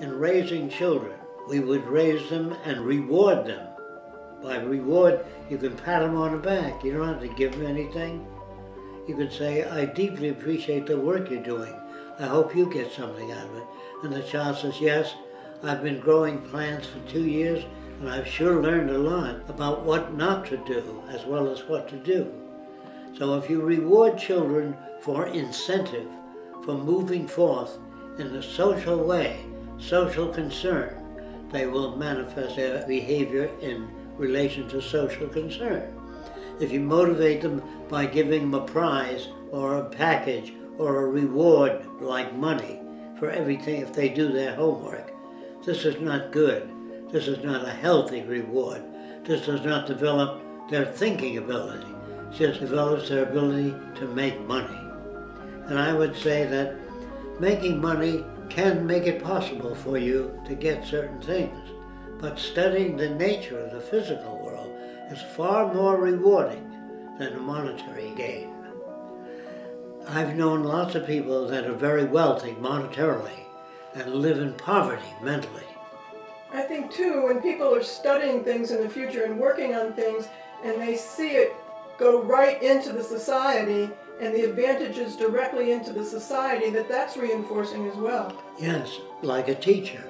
in 0.00 0.18
raising 0.18 0.68
children, 0.68 1.14
we 1.48 1.60
would 1.60 1.86
raise 1.86 2.28
them 2.28 2.54
and 2.64 2.80
reward 2.80 3.46
them. 3.46 3.66
By 4.42 4.56
reward, 4.56 5.24
you 5.50 5.58
can 5.58 5.76
pat 5.76 6.02
them 6.02 6.16
on 6.16 6.32
the 6.32 6.38
back. 6.38 6.84
You 6.84 6.92
don't 6.92 7.08
have 7.08 7.20
to 7.20 7.28
give 7.28 7.52
them 7.52 7.66
anything. 7.66 8.26
You 9.08 9.16
could 9.16 9.32
say, 9.32 9.64
I 9.64 9.86
deeply 9.86 10.28
appreciate 10.28 10.86
the 10.86 11.00
work 11.00 11.30
you're 11.30 11.42
doing. 11.42 11.74
I 12.18 12.26
hope 12.26 12.54
you 12.54 12.70
get 12.70 12.92
something 12.92 13.32
out 13.32 13.46
of 13.46 13.56
it. 13.56 13.64
And 14.04 14.12
the 14.12 14.22
child 14.22 14.58
says, 14.58 14.80
yes, 14.80 15.14
I've 15.62 15.82
been 15.82 15.98
growing 15.98 16.40
plants 16.42 16.86
for 16.86 17.00
two 17.08 17.24
years 17.24 17.64
and 18.00 18.08
I've 18.08 18.28
sure 18.28 18.62
learned 18.62 18.90
a 18.90 18.98
lot 18.98 19.48
about 19.48 19.84
what 19.84 20.14
not 20.14 20.46
to 20.46 20.56
do 20.58 21.02
as 21.10 21.24
well 21.24 21.50
as 21.50 21.64
what 21.64 21.88
to 21.88 21.96
do. 21.96 22.32
So 23.16 23.36
if 23.36 23.50
you 23.50 23.60
reward 23.60 24.18
children 24.18 24.76
for 25.00 25.26
incentive, 25.26 26.08
for 26.64 26.74
moving 26.74 27.26
forth 27.26 27.78
in 28.18 28.26
a 28.28 28.42
social 28.42 29.02
way, 29.02 29.40
social 29.78 30.28
concern, 30.28 30.94
they 31.50 31.66
will 31.66 31.96
manifest 31.96 32.56
their 32.56 32.86
behavior 32.86 33.50
in 33.60 33.88
relation 34.16 34.68
to 34.68 34.82
social 34.82 35.28
concern. 35.28 35.94
If 36.60 36.72
you 36.72 36.80
motivate 36.80 37.42
them 37.42 37.62
by 37.88 38.06
giving 38.06 38.50
them 38.50 38.60
a 38.60 38.66
prize 38.66 39.28
or 39.52 39.76
a 39.76 39.88
package 39.88 40.52
or 40.76 41.04
a 41.04 41.08
reward 41.08 41.86
like 42.00 42.34
money 42.34 42.80
for 43.18 43.30
everything 43.30 43.80
if 43.80 43.92
they 43.92 44.08
do 44.08 44.32
their 44.32 44.54
homework, 44.54 45.12
this 45.64 45.84
is 45.84 46.00
not 46.00 46.32
good. 46.32 46.68
This 47.10 47.28
is 47.28 47.42
not 47.44 47.66
a 47.66 47.70
healthy 47.70 48.22
reward. 48.22 48.82
This 49.24 49.46
does 49.46 49.64
not 49.64 49.86
develop 49.86 50.42
their 50.70 50.84
thinking 50.84 51.38
ability. 51.38 51.86
It 52.30 52.36
just 52.36 52.60
develops 52.60 53.08
their 53.08 53.22
ability 53.22 53.74
to 53.96 54.06
make 54.08 54.40
money. 54.46 54.78
And 55.66 55.78
I 55.78 55.92
would 55.92 56.16
say 56.16 56.44
that 56.46 56.76
making 57.40 57.80
money 57.80 58.24
can 58.48 58.86
make 58.86 59.06
it 59.06 59.22
possible 59.22 59.74
for 59.74 59.98
you 59.98 60.40
to 60.46 60.54
get 60.54 60.84
certain 60.84 61.20
things. 61.20 61.70
But 62.20 62.38
studying 62.38 62.96
the 62.96 63.10
nature 63.10 63.58
of 63.58 63.72
the 63.72 63.80
physical 63.80 64.38
world 64.38 64.74
is 65.10 65.22
far 65.36 65.72
more 65.72 65.96
rewarding 65.96 66.68
than 67.18 67.34
a 67.34 67.38
monetary 67.38 68.12
gain. 68.16 68.54
I've 70.08 70.36
known 70.36 70.64
lots 70.64 70.94
of 70.94 71.06
people 71.06 71.46
that 71.48 71.66
are 71.66 71.74
very 71.74 72.04
wealthy 72.04 72.52
monetarily 72.52 73.44
and 73.94 74.14
live 74.14 74.38
in 74.38 74.54
poverty 74.54 75.12
mentally. 75.22 75.64
I 76.52 76.62
think 76.62 76.90
too, 76.90 77.24
when 77.26 77.42
people 77.42 77.74
are 77.74 77.82
studying 77.82 78.42
things 78.42 78.70
in 78.70 78.82
the 78.82 78.88
future 78.88 79.24
and 79.24 79.38
working 79.38 79.74
on 79.74 79.92
things, 79.92 80.26
and 80.64 80.80
they 80.80 80.96
see 80.96 81.32
it 81.32 81.54
go 81.98 82.22
right 82.22 82.62
into 82.62 82.92
the 82.92 83.02
society 83.02 83.90
and 84.20 84.34
the 84.34 84.44
advantages 84.44 85.16
directly 85.16 85.72
into 85.72 85.92
the 85.92 86.04
society, 86.04 86.70
that 86.70 86.88
that's 86.88 87.16
reinforcing 87.16 87.88
as 87.88 87.96
well. 87.96 88.42
Yes, 88.58 88.98
like 89.22 89.48
a 89.48 89.54
teacher 89.54 90.02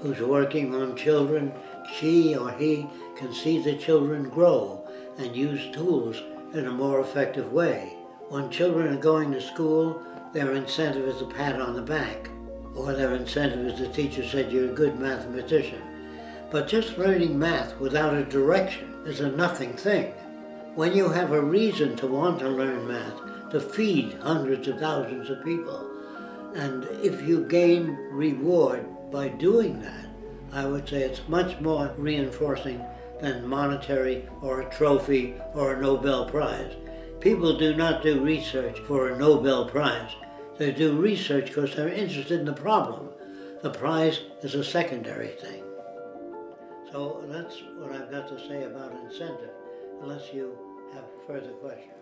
who's 0.00 0.20
working 0.20 0.74
on 0.74 0.96
children, 0.96 1.52
she 1.94 2.36
or 2.36 2.50
he 2.52 2.86
can 3.16 3.32
see 3.32 3.58
the 3.58 3.76
children 3.76 4.28
grow 4.28 4.86
and 5.18 5.34
use 5.34 5.74
tools 5.74 6.22
in 6.54 6.66
a 6.66 6.70
more 6.70 7.00
effective 7.00 7.52
way. 7.52 7.94
When 8.28 8.50
children 8.50 8.94
are 8.94 9.00
going 9.00 9.32
to 9.32 9.40
school, 9.40 10.02
their 10.32 10.52
incentive 10.52 11.08
is 11.08 11.22
a 11.22 11.26
pat 11.26 11.60
on 11.60 11.74
the 11.74 11.82
back 11.82 12.28
or 12.74 12.92
their 12.92 13.14
incentive 13.14 13.66
is 13.66 13.80
the 13.80 13.88
teacher 13.88 14.24
said 14.24 14.52
you're 14.52 14.70
a 14.70 14.74
good 14.74 14.98
mathematician. 14.98 15.82
But 16.50 16.68
just 16.68 16.96
learning 16.96 17.38
math 17.38 17.78
without 17.80 18.14
a 18.14 18.24
direction 18.24 19.02
is 19.04 19.20
a 19.20 19.30
nothing 19.30 19.72
thing. 19.72 20.12
When 20.74 20.96
you 20.96 21.08
have 21.08 21.32
a 21.32 21.40
reason 21.40 21.96
to 21.96 22.06
want 22.06 22.38
to 22.40 22.48
learn 22.48 22.86
math, 22.86 23.50
to 23.50 23.60
feed 23.60 24.14
hundreds 24.22 24.68
of 24.68 24.78
thousands 24.78 25.30
of 25.30 25.44
people, 25.44 25.90
and 26.54 26.84
if 27.02 27.22
you 27.22 27.44
gain 27.44 27.96
reward 28.12 28.86
by 29.10 29.28
doing 29.28 29.80
that, 29.82 30.06
I 30.52 30.66
would 30.66 30.88
say 30.88 31.02
it's 31.02 31.28
much 31.28 31.60
more 31.60 31.92
reinforcing 31.96 32.82
than 33.20 33.46
monetary 33.46 34.28
or 34.40 34.60
a 34.60 34.70
trophy 34.70 35.34
or 35.54 35.74
a 35.74 35.80
Nobel 35.80 36.26
Prize. 36.26 36.74
People 37.20 37.58
do 37.58 37.74
not 37.74 38.02
do 38.02 38.20
research 38.20 38.78
for 38.80 39.08
a 39.08 39.18
Nobel 39.18 39.66
Prize. 39.66 40.12
They 40.56 40.72
do 40.72 40.96
research 41.00 41.46
because 41.46 41.74
they're 41.74 41.88
interested 41.88 42.40
in 42.40 42.46
the 42.46 42.52
problem. 42.52 43.08
The 43.62 43.70
prize 43.70 44.20
is 44.42 44.54
a 44.54 44.62
secondary 44.62 45.28
thing. 45.28 45.64
So 46.92 47.24
that's 47.28 47.56
what 47.76 47.92
I've 47.92 48.10
got 48.10 48.28
to 48.28 48.48
say 48.48 48.64
about 48.64 48.92
incentive, 49.04 49.50
unless 50.00 50.32
you 50.32 50.56
have 50.94 51.04
further 51.26 51.52
questions. 51.58 51.92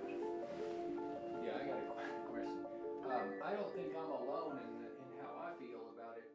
Yeah, 1.45 1.57
I 1.57 1.67
got 1.67 1.79
a 1.79 1.87
question. 2.31 2.65
Um, 3.05 3.29
I 3.43 3.53
don't 3.53 3.73
think 3.75 3.89
I'm 3.97 4.11
alone 4.11 4.59
in, 4.61 4.85
in 4.85 5.09
how 5.23 5.33
I 5.41 5.51
feel 5.59 5.81
about 5.95 6.17
it. 6.19 6.31